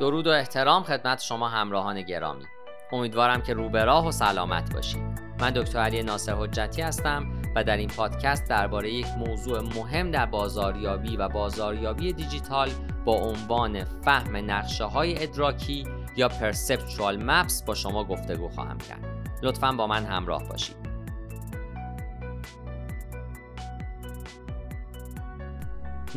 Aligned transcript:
درود 0.00 0.26
و 0.26 0.30
احترام 0.30 0.82
خدمت 0.82 1.22
شما 1.22 1.48
همراهان 1.48 2.02
گرامی. 2.02 2.44
امیدوارم 2.92 3.42
که 3.42 3.54
روبراه 3.54 4.08
و 4.08 4.12
سلامت 4.12 4.74
باشید. 4.74 5.02
من 5.40 5.50
دکتر 5.50 5.78
علی 5.78 6.02
ناصر 6.02 6.32
حجتی 6.32 6.82
هستم 6.82 7.26
و 7.56 7.64
در 7.64 7.76
این 7.76 7.88
پادکست 7.88 8.48
درباره 8.48 8.90
یک 8.90 9.06
موضوع 9.06 9.60
مهم 9.60 10.10
در 10.10 10.26
بازاریابی 10.26 11.16
و 11.16 11.28
بازاریابی 11.28 12.12
دیجیتال 12.12 12.70
با 13.04 13.12
عنوان 13.12 13.84
فهم 13.84 14.36
نقشه 14.50 14.84
های 14.84 15.22
ادراکی 15.22 15.88
یا 16.16 16.28
Perceptual 16.28 17.20
Maps 17.28 17.64
با 17.66 17.74
شما 17.74 18.04
گفتگو 18.04 18.48
خواهم 18.48 18.78
کرد. 18.78 19.30
لطفا 19.42 19.72
با 19.72 19.86
من 19.86 20.04
همراه 20.04 20.48
باشید. 20.48 20.85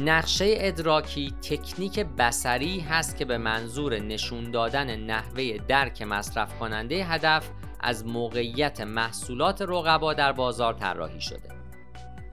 نقشه 0.06 0.54
ادراکی 0.58 1.34
تکنیک 1.42 2.00
بسری 2.00 2.80
هست 2.80 3.18
که 3.18 3.26
به 3.26 3.38
منظور 3.38 4.00
نشون 4.00 4.52
دادن 4.52 4.96
نحوه 4.96 5.58
درک 5.68 6.02
مصرف 6.02 6.60
کننده 6.60 7.06
هدف 7.06 7.50
از 7.80 8.06
موقعیت 8.06 8.82
محصولات 8.82 9.62
رقبا 9.62 10.14
در 10.14 10.32
بازار 10.32 10.74
طراحی 10.74 11.22
شده. 11.22 11.50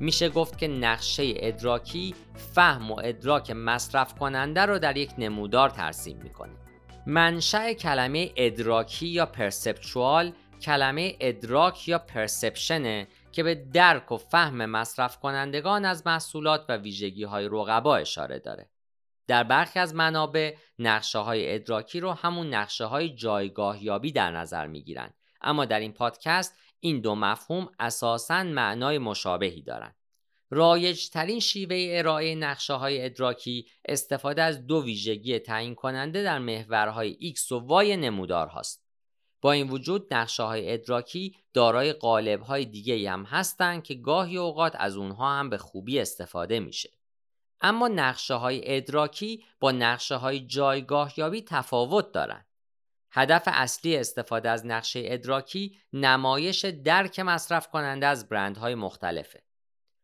میشه 0.01 0.29
گفت 0.29 0.59
که 0.59 0.69
نقشه 0.69 1.33
ادراکی 1.37 2.15
فهم 2.55 2.91
و 2.91 3.01
ادراک 3.05 3.51
مصرف 3.51 4.15
کننده 4.15 4.61
رو 4.61 4.79
در 4.79 4.97
یک 4.97 5.11
نمودار 5.19 5.71
ترسیم 5.71 6.19
می‌کنه. 6.23 6.53
منشأ 7.07 7.73
کلمه 7.73 8.33
ادراکی 8.37 9.07
یا 9.07 9.27
پرسپچوال 9.27 10.33
کلمه 10.63 11.17
ادراک 11.21 11.89
یا 11.89 11.99
پرسپشنه 11.99 13.07
که 13.37 13.43
به 13.43 13.55
درک 13.55 14.13
و 14.13 14.17
فهم 14.17 14.67
مصرف 14.67 15.19
کنندگان 15.19 15.85
از 15.85 16.07
محصولات 16.07 16.65
و 16.69 16.77
ویژگی 16.77 17.25
های 17.25 17.49
رقبا 17.49 17.97
اشاره 17.97 18.39
داره. 18.39 18.71
در 19.27 19.45
برخی 19.45 19.79
از 19.79 19.95
منابع 19.95 20.57
نقشه 20.79 21.19
های 21.19 21.55
ادراکی 21.55 22.01
رو 22.01 22.13
همون 22.13 22.55
نقشه 22.55 22.85
های 22.85 23.15
جایگاه 23.15 23.85
یابی 23.85 24.13
در 24.13 24.31
نظر 24.31 24.67
می 24.67 24.83
گیرن. 24.83 25.15
اما 25.41 25.65
در 25.65 25.81
این 25.81 25.93
پادکست 25.93 26.59
این 26.81 27.01
دو 27.01 27.15
مفهوم 27.15 27.69
اساساً 27.79 28.43
معنای 28.43 28.99
مشابهی 28.99 29.63
دارند. 29.63 29.97
رایج 30.51 31.11
ترین 31.11 31.41
شیوه 31.41 31.87
ارائه 31.91 32.35
نقشه 32.35 32.73
های 32.73 33.05
ادراکی 33.05 33.67
استفاده 33.89 34.43
از 34.43 34.67
دو 34.67 34.85
ویژگی 34.85 35.39
تعیین 35.39 35.75
کننده 35.75 36.23
در 36.23 36.39
محورهای 36.39 37.35
X 37.37 37.53
و 37.53 37.85
Y 37.85 37.91
نمودار 37.91 38.47
هاست. 38.47 38.86
با 39.47 39.53
این 39.53 39.71
وجود 39.71 40.15
نقشه 40.15 40.43
های 40.43 40.73
ادراکی 40.73 41.37
دارای 41.55 41.93
قالب 41.93 42.41
های 42.41 42.65
دیگه 42.65 43.11
هم 43.11 43.25
هستند 43.25 43.83
که 43.83 43.95
گاهی 43.95 44.37
اوقات 44.37 44.73
از 44.79 44.97
اونها 44.97 45.39
هم 45.39 45.51
به 45.51 45.59
خوبی 45.59 46.01
استفاده 46.01 46.61
میشه. 46.61 46.91
اما 47.61 47.89
نقشه 47.89 48.35
های 48.35 48.77
ادراکی 48.77 49.45
با 49.61 49.73
نقشه 49.73 50.15
های 50.15 50.41
جایگاه 50.41 51.19
یابی 51.19 51.43
تفاوت 51.43 52.13
دارن. 52.13 52.45
هدف 53.11 53.43
اصلی 53.47 53.97
استفاده 53.97 54.51
از 54.51 54.67
نقشه 54.67 55.03
ادراکی 55.05 55.79
نمایش 55.93 56.65
درک 56.65 57.21
مصرف 57.21 57.69
کننده 57.69 58.07
از 58.07 58.29
برندهای 58.29 58.75
مختلفه. 58.75 59.43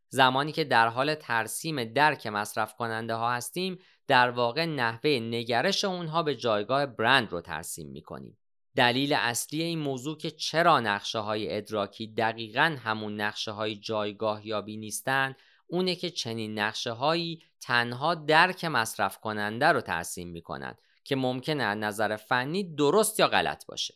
زمانی 0.08 0.52
که 0.52 0.64
در 0.64 0.88
حال 0.88 1.14
ترسیم 1.14 1.84
درک 1.84 2.26
مصرف 2.26 2.74
کننده 2.74 3.14
ها 3.14 3.32
هستیم 3.32 3.78
در 4.06 4.30
واقع 4.30 4.64
نحوه 4.64 5.10
نگرش 5.10 5.84
اونها 5.84 6.22
به 6.22 6.34
جایگاه 6.34 6.86
برند 6.86 7.32
رو 7.32 7.40
ترسیم 7.40 7.88
می‌کنیم. 7.88 8.38
دلیل 8.76 9.12
اصلی 9.12 9.62
این 9.62 9.78
موضوع 9.78 10.18
که 10.18 10.30
چرا 10.30 10.80
نقشه 10.80 11.18
های 11.18 11.56
ادراکی 11.56 12.06
دقیقا 12.06 12.76
همون 12.84 13.20
نقشه 13.20 13.50
های 13.50 13.76
جایگاه 13.76 14.46
یابی 14.46 14.76
نیستند 14.76 15.36
اونه 15.66 15.94
که 15.94 16.10
چنین 16.10 16.58
نقشه 16.58 16.90
هایی 16.90 17.42
تنها 17.60 18.14
درک 18.14 18.64
مصرف 18.64 19.18
کننده 19.18 19.66
رو 19.66 19.80
ترسیم 19.80 20.28
می‌کنند 20.28 20.78
که 21.04 21.16
ممکنه 21.16 21.62
از 21.62 21.78
نظر 21.78 22.16
فنی 22.16 22.74
درست 22.74 23.20
یا 23.20 23.28
غلط 23.28 23.66
باشه. 23.66 23.94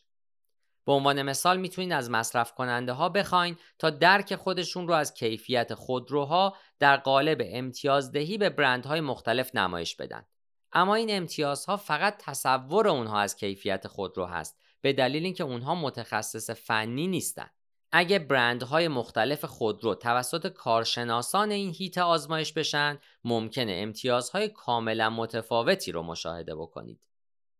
به 0.85 0.91
عنوان 0.91 1.21
مثال 1.21 1.57
می‌تونید 1.57 1.91
از 1.91 2.09
مصرف 2.09 2.53
کننده 2.53 2.91
ها 2.91 3.09
بخواین 3.09 3.57
تا 3.79 3.89
درک 3.89 4.35
خودشون 4.35 4.87
رو 4.87 4.93
از 4.93 5.13
کیفیت 5.13 5.73
خودروها 5.73 6.55
در 6.79 6.97
قالب 6.97 7.41
امتیازدهی 7.45 8.37
به 8.37 8.49
برندهای 8.49 9.01
مختلف 9.01 9.55
نمایش 9.55 9.95
بدن. 9.95 10.25
اما 10.71 10.95
این 10.95 11.17
امتیازها 11.17 11.77
فقط 11.77 12.17
تصور 12.19 12.87
اونها 12.87 13.19
از 13.19 13.35
کیفیت 13.35 13.87
خودرو 13.87 14.25
هست 14.25 14.59
به 14.81 14.93
دلیل 14.93 15.23
اینکه 15.23 15.43
اونها 15.43 15.75
متخصص 15.75 16.49
فنی 16.49 17.07
نیستن. 17.07 17.49
اگه 17.91 18.19
برندهای 18.19 18.87
مختلف 18.87 19.45
خودرو 19.45 19.95
توسط 19.95 20.47
کارشناسان 20.47 21.51
این 21.51 21.73
هیت 21.73 21.97
آزمایش 21.97 22.53
بشن 22.53 22.99
ممکنه 23.23 23.71
امتیازهای 23.75 24.49
کاملا 24.49 25.09
متفاوتی 25.09 25.91
رو 25.91 26.03
مشاهده 26.03 26.55
بکنید. 26.55 27.07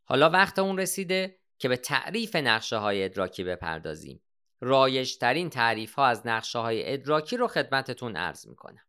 حالا 0.05 0.29
وقت 0.29 0.59
اون 0.59 0.79
رسیده 0.79 1.39
که 1.59 1.69
به 1.69 1.77
تعریف 1.77 2.35
نقشه 2.35 2.77
های 2.77 3.05
ادراکی 3.05 3.43
بپردازیم. 3.43 4.21
رایجترین 4.61 5.49
تعریف 5.49 5.93
ها 5.93 6.05
از 6.05 6.27
نقشه 6.27 6.59
های 6.59 6.93
ادراکی 6.93 7.37
رو 7.37 7.47
خدمتتون 7.47 8.15
عرض 8.15 8.47
می‌کنم. 8.47 8.83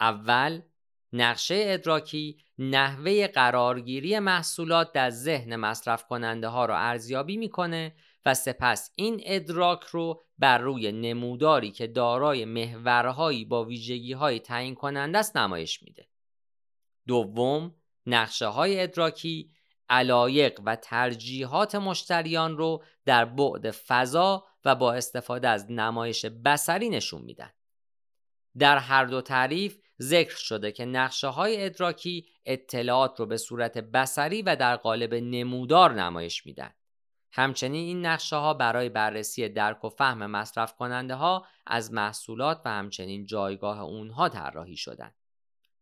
اول 0.00 0.62
نقشه 1.12 1.62
ادراکی 1.66 2.38
نحوه 2.58 3.26
قرارگیری 3.26 4.18
محصولات 4.18 4.92
در 4.92 5.10
ذهن 5.10 5.56
مصرف 5.56 6.04
کننده 6.06 6.48
ها 6.48 6.66
را 6.66 6.78
ارزیابی 6.78 7.36
می‌کنه 7.36 7.94
و 8.24 8.34
سپس 8.34 8.90
این 8.94 9.20
ادراک 9.24 9.84
رو 9.84 10.22
بر 10.38 10.58
روی 10.58 10.92
نموداری 10.92 11.70
که 11.70 11.86
دارای 11.86 12.44
محورهایی 12.44 13.44
با 13.44 13.64
ویژگی 13.64 14.12
های 14.12 14.40
تعیین 14.40 14.74
کننده 14.74 15.18
است 15.18 15.36
نمایش 15.36 15.82
میده. 15.82 16.08
دوم، 17.06 17.74
نقشه 18.06 18.46
های 18.46 18.80
ادراکی 18.80 19.50
علایق 19.90 20.60
و 20.64 20.76
ترجیحات 20.76 21.74
مشتریان 21.74 22.58
رو 22.58 22.84
در 23.04 23.24
بعد 23.24 23.70
فضا 23.70 24.46
و 24.64 24.74
با 24.74 24.92
استفاده 24.92 25.48
از 25.48 25.70
نمایش 25.70 26.24
بسری 26.24 26.88
نشون 26.88 27.22
میدن. 27.22 27.50
در 28.58 28.78
هر 28.78 29.04
دو 29.04 29.20
تعریف 29.20 29.78
ذکر 30.02 30.36
شده 30.36 30.72
که 30.72 30.84
نقشه 30.84 31.26
های 31.26 31.64
ادراکی 31.64 32.26
اطلاعات 32.46 33.20
رو 33.20 33.26
به 33.26 33.36
صورت 33.36 33.78
بسری 33.78 34.42
و 34.42 34.56
در 34.56 34.76
قالب 34.76 35.14
نمودار 35.14 35.92
نمایش 35.92 36.46
میدن. 36.46 36.70
همچنین 37.32 37.86
این 37.86 38.06
نقشه 38.06 38.36
ها 38.36 38.54
برای 38.54 38.88
بررسی 38.88 39.48
درک 39.48 39.84
و 39.84 39.88
فهم 39.88 40.26
مصرف 40.26 40.74
کننده 40.76 41.14
ها 41.14 41.46
از 41.66 41.92
محصولات 41.92 42.62
و 42.64 42.70
همچنین 42.70 43.26
جایگاه 43.26 43.80
اونها 43.80 44.28
طراحی 44.28 44.76
شدن. 44.76 45.14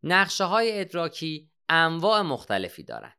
نقشه 0.02 0.44
های 0.44 0.80
ادراکی 0.80 1.50
انواع 1.68 2.22
مختلفی 2.22 2.82
دارند. 2.82 3.16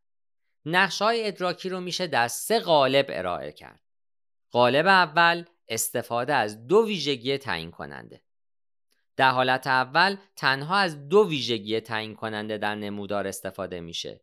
نقشه 0.66 1.06
های 1.06 1.28
ادراکی 1.28 1.69
رو 1.69 1.79
میشه 1.79 2.08
در 2.08 2.28
سه 2.28 2.59
قالب 2.59 3.06
ارائه 3.09 3.52
کرد. 3.52 3.81
قالب 4.52 4.88
اول 4.88 5.46
استفاده 5.68 6.34
از 6.34 6.68
دو 6.68 6.85
ویژگی 6.85 7.38
تعیین 7.38 7.72
کننده. 7.72 8.22
در 9.17 9.31
حالت 9.31 9.67
اول 9.67 10.17
تنها 10.35 10.78
از 10.78 11.09
دو 11.09 11.28
ویژگی 11.29 11.79
تعیین 11.79 12.16
کننده 12.16 12.57
در 12.57 12.75
نمودار 12.75 13.28
استفاده 13.28 13.79
میشه. 13.79 14.22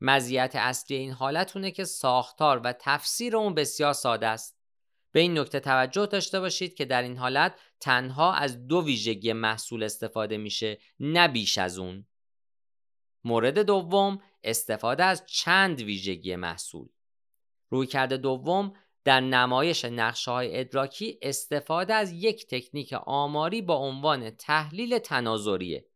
مزیت 0.00 0.52
اصلی 0.56 0.96
این 0.96 1.12
حالت 1.12 1.56
اونه 1.56 1.70
که 1.70 1.84
ساختار 1.84 2.58
و 2.58 2.72
تفسیر 2.72 3.36
اون 3.36 3.54
بسیار 3.54 3.92
ساده 3.92 4.26
است. 4.26 4.58
به 5.12 5.20
این 5.20 5.38
نکته 5.38 5.60
توجه 5.60 6.06
داشته 6.06 6.40
باشید 6.40 6.74
که 6.74 6.84
در 6.84 7.02
این 7.02 7.16
حالت 7.16 7.54
تنها 7.80 8.34
از 8.34 8.66
دو 8.66 8.84
ویژگی 8.84 9.32
محصول 9.32 9.82
استفاده 9.82 10.36
میشه 10.36 10.78
نه 11.00 11.28
بیش 11.28 11.58
از 11.58 11.78
اون. 11.78 12.06
مورد 13.24 13.58
دوم 13.58 14.22
استفاده 14.44 15.04
از 15.04 15.26
چند 15.26 15.80
ویژگی 15.80 16.36
محصول. 16.36 16.88
رویکرد 17.68 18.12
دوم 18.12 18.72
در 19.04 19.20
نمایش 19.20 19.84
نقشه 19.84 20.30
های 20.30 20.60
ادراکی 20.60 21.18
استفاده 21.22 21.94
از 21.94 22.12
یک 22.12 22.46
تکنیک 22.46 22.92
آماری 22.92 23.62
با 23.62 23.76
عنوان 23.76 24.30
تحلیل 24.30 24.98
تناظریه. 24.98 25.86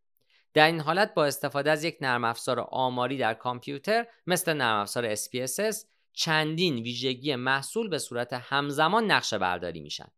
در 0.55 0.67
این 0.67 0.81
حالت 0.81 1.15
با 1.15 1.25
استفاده 1.25 1.71
از 1.71 1.85
یک 1.85 1.99
نرم 2.01 2.25
افزار 2.25 2.61
آماری 2.61 3.19
در 3.19 3.35
کامپیوتر 3.35 4.07
مثل 4.27 4.53
نرم 4.53 4.81
افزار 4.81 5.15
SPSS 5.15 5.77
چندین 6.13 6.75
ویژگی 6.75 7.35
محصول 7.35 7.89
به 7.89 7.99
صورت 7.99 8.33
همزمان 8.33 9.11
نقشه 9.11 9.39
برداری 9.39 9.81
میشن. 9.81 10.09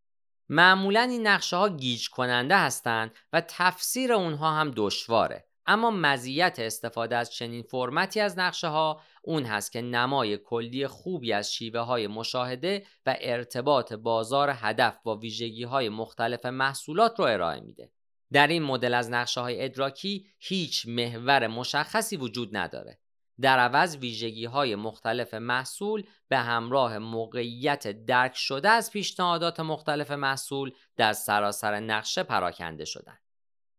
معمولا 0.49 1.01
این 1.01 1.27
نقشه 1.27 1.57
ها 1.57 1.69
گیج 1.69 2.11
کننده 2.11 2.57
هستند 2.57 3.15
و 3.33 3.41
تفسیر 3.41 4.13
اونها 4.13 4.51
هم 4.55 4.73
دشواره. 4.77 5.48
اما 5.71 5.91
مزیت 5.91 6.59
استفاده 6.59 7.17
از 7.17 7.33
چنین 7.33 7.63
فرمتی 7.63 8.21
از 8.21 8.39
نقشه 8.39 8.67
ها 8.67 9.01
اون 9.23 9.45
هست 9.45 9.73
که 9.73 9.83
نمای 9.83 10.39
کلی 10.39 10.87
خوبی 10.87 11.33
از 11.33 11.53
شیوه 11.53 11.81
های 11.81 12.07
مشاهده 12.07 12.87
و 13.07 13.17
ارتباط 13.21 13.93
بازار 13.93 14.51
هدف 14.55 14.99
با 15.03 15.17
ویژگی 15.17 15.65
های 15.65 15.89
مختلف 15.89 16.47
محصولات 16.47 17.19
رو 17.19 17.25
ارائه 17.25 17.61
میده. 17.61 17.91
در 18.33 18.47
این 18.47 18.63
مدل 18.63 18.95
از 18.95 19.11
نقشه 19.11 19.41
های 19.41 19.65
ادراکی 19.65 20.27
هیچ 20.39 20.89
محور 20.89 21.47
مشخصی 21.47 22.17
وجود 22.17 22.57
نداره. 22.57 22.99
در 23.41 23.59
عوض 23.59 23.97
ویژگی 23.97 24.45
های 24.45 24.75
مختلف 24.75 25.35
محصول 25.35 26.05
به 26.29 26.39
همراه 26.39 26.99
موقعیت 26.99 28.05
درک 28.05 28.37
شده 28.37 28.69
از 28.69 28.91
پیشنهادات 28.91 29.61
مختلف 29.61 30.11
محصول 30.11 30.73
در 30.97 31.13
سراسر 31.13 31.81
نقشه 31.81 32.23
پراکنده 32.23 32.85
شدن. 32.85 33.19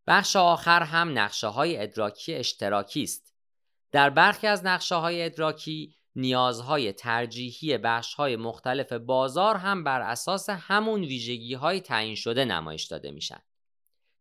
بخش 0.10 0.36
آخر 0.36 0.84
هم 0.84 1.20
نقشه 1.20 1.48
های 1.48 1.82
ادراکی 1.82 2.36
اشتراکی 2.36 3.04
است. 3.04 3.34
در 3.92 4.10
برخی 4.10 4.48
از 4.48 4.66
نقشه 4.66 4.96
های 4.96 5.26
ادراکی 5.26 5.96
نیازهای 6.16 6.94
ترجیحی 6.94 7.78
بخشهای 7.78 8.36
مختلف 8.36 8.94
بازار 8.94 9.56
هم 9.56 9.84
بر 9.84 10.02
اساس 10.02 10.50
همون 10.50 11.02
ویژگی 11.02 11.54
های 11.54 11.82
تعیین 11.82 12.16
شده 12.16 12.46
نمایش 12.46 12.84
داده 12.84 13.12
میشن. 13.12 13.40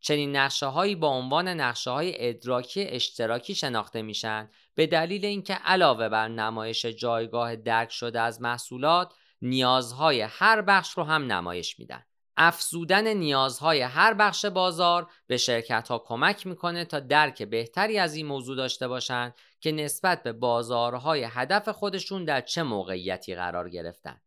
چنین 0.01 0.37
نقشه 0.37 0.67
هایی 0.67 0.95
با 0.95 1.09
عنوان 1.09 1.49
نقشه 1.49 1.91
های 1.91 2.29
ادراکی 2.29 2.85
اشتراکی 2.85 3.55
شناخته 3.55 4.03
میشن 4.03 4.51
به 4.75 4.87
دلیل 4.87 5.25
اینکه 5.25 5.55
علاوه 5.55 6.09
بر 6.09 6.29
نمایش 6.29 6.87
جایگاه 6.87 7.57
درک 7.57 7.91
شده 7.91 8.21
از 8.21 8.41
محصولات 8.43 9.15
نیازهای 9.43 10.21
هر 10.21 10.63
بخش 10.63 10.91
رو 10.91 11.05
هم 11.05 11.33
نمایش 11.33 11.79
میدن. 11.79 12.05
افزودن 12.41 13.07
نیازهای 13.07 13.81
هر 13.81 14.15
بخش 14.15 14.45
بازار 14.45 15.11
به 15.27 15.37
شرکت 15.37 15.89
ها 15.89 15.99
کمک 15.99 16.47
می‌کنه 16.47 16.85
تا 16.85 17.01
درک 17.01 17.43
بهتری 17.43 17.99
از 17.99 18.15
این 18.15 18.27
موضوع 18.27 18.57
داشته 18.57 18.89
باشند 18.89 19.35
که 19.61 19.73
نسبت 19.73 20.23
به 20.23 20.33
بازارهای 20.33 21.27
هدف 21.31 21.69
خودشون 21.69 22.25
در 22.25 22.41
چه 22.41 22.63
موقعیتی 22.63 23.35
قرار 23.35 23.69
گرفتن. 23.69 24.21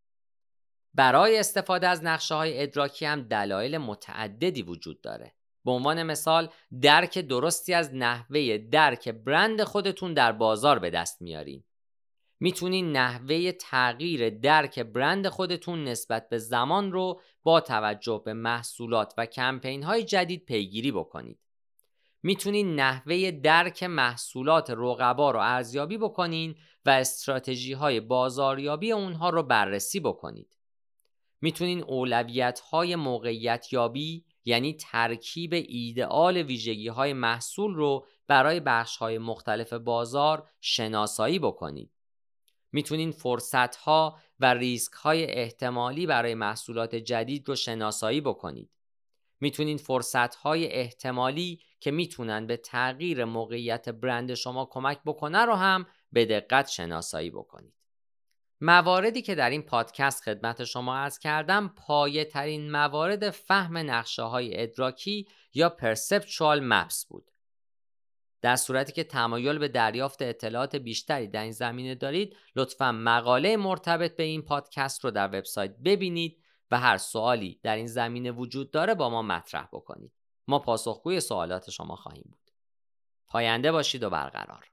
برای 0.94 1.40
استفاده 1.40 1.88
از 1.88 2.04
نقشه 2.04 2.36
های 2.36 2.64
ادراکی 2.64 3.06
هم 3.06 3.22
دلایل 3.22 3.78
متعددی 3.78 4.62
وجود 4.62 5.02
داره. 5.02 5.34
به 5.66 5.72
عنوان 5.72 6.04
مثال 6.04 6.50
درک 6.82 7.18
درستی 7.20 7.74
از 7.74 7.94
نحوه 7.94 8.58
درک 8.58 9.10
برند 9.10 9.64
خودتون 9.64 10.14
در 10.14 10.32
بازار 10.32 10.80
به 10.80 10.90
دست 10.90 11.22
میارین. 11.22 11.64
می‌تونین 12.40 12.92
نحوه 12.92 13.52
تغییر 13.52 14.30
درک 14.30 14.80
برند 14.80 15.28
خودتون 15.28 15.84
نسبت 15.84 16.30
به 16.30 16.38
زمان 16.38 16.92
رو 16.92 17.22
با 17.44 17.62
توجه 17.62 18.22
به 18.26 18.34
محصولات 18.34 19.14
و 19.18 19.26
کمپین 19.26 19.84
های 19.84 20.04
جدید 20.04 20.46
پیگیری 20.46 20.92
بکنید. 20.92 21.40
می‌تونین 22.24 22.76
نحوه 22.76 23.32
درک 23.32 23.84
محصولات 23.84 24.70
رقبا 24.70 25.32
رو 25.32 25.40
ارزیابی 25.40 25.98
بکنین 25.98 26.56
و 26.86 26.90
استراتژی 26.90 27.74
های 27.74 28.00
بازاریابی 28.00 28.92
اونها 28.92 29.30
رو 29.30 29.44
بررسی 29.44 30.00
بکنید. 30.00 30.58
می‌تونین 31.42 31.84
اولویت 31.84 32.60
های 32.60 32.96
موقعیت 32.96 33.74
یابی 33.74 34.26
یعنی 34.46 34.74
ترکیب 34.74 35.54
ایدئال 35.54 36.38
ویژگی 36.38 36.88
های 36.88 37.14
محصول 37.14 37.74
رو 37.74 38.06
برای 38.28 38.60
بخش 38.60 38.98
های 38.98 39.18
مختلف 39.18 39.74
بازار 39.74 40.50
شناسایی 40.62 41.40
بکنید. 41.40 41.92
می‌تونین 42.72 43.12
فرصت 43.12 43.76
ها 43.76 44.20
و 44.42 44.46
ریسک 44.46 44.94
های 44.94 45.26
احتمالی 45.26 46.06
برای 46.06 46.36
محصولات 46.36 46.96
جدید 46.96 47.50
رو 47.50 47.56
شناسایی 47.56 48.22
بکنید. 48.22 48.70
می‌تونین 49.40 49.78
فرصت 49.78 50.36
های 50.36 50.72
احتمالی 50.72 51.62
که 51.80 51.92
می‌تونن 51.92 52.48
به 52.48 52.58
تغییر 52.58 53.26
موقعیت 53.26 53.90
برند 53.90 54.34
شما 54.34 54.66
کمک 54.66 55.00
بکنه 55.06 55.46
رو 55.46 55.54
هم 55.54 55.86
به 56.12 56.26
دقت 56.26 56.68
شناسایی 56.70 57.30
بکنید. 57.30 57.74
مواردی 58.62 59.22
که 59.22 59.36
در 59.36 59.50
این 59.50 59.62
پادکست 59.62 60.24
خدمت 60.24 60.64
شما 60.64 60.96
از 60.96 61.20
کردم 61.20 61.68
پایه 61.68 62.26
ترین 62.26 62.72
موارد 62.72 63.30
فهم 63.30 63.78
نقشه 63.78 64.22
های 64.22 64.62
ادراکی 64.64 65.28
یا 65.54 65.70
پرسپچوال 65.70 66.64
مپس 66.64 67.06
بود. 67.06 67.32
در 68.42 68.56
صورتی 68.56 68.92
که 68.92 69.04
تمایل 69.04 69.58
به 69.58 69.68
دریافت 69.68 70.22
اطلاعات 70.22 70.76
بیشتری 70.76 71.28
در 71.28 71.44
این 71.44 71.52
زمینه 71.52 71.96
دارید 71.96 72.38
لطفا 72.56 72.92
مقاله 72.92 73.58
مرتبط 73.58 74.16
به 74.16 74.24
این 74.24 74.42
پادکست 74.42 75.04
رو 75.04 75.12
در 75.12 75.28
وبسایت 75.28 75.76
ببینید 75.86 76.38
و 76.72 76.80
هر 76.80 76.98
سوالی 76.98 77.60
در 77.64 77.76
این 77.76 77.88
زمینه 77.88 78.32
وجود 78.32 78.72
داره 78.72 78.96
با 78.96 79.10
ما 79.10 79.22
مطرح 79.22 79.68
بکنید. 79.74 80.12
ما 80.48 80.60
پاسخگوی 80.60 81.20
سوالات 81.20 81.70
شما 81.70 81.96
خواهیم 81.96 82.26
بود. 82.30 82.52
پاینده 83.28 83.72
باشید 83.72 84.04
و 84.04 84.10
برقرار. 84.10 84.72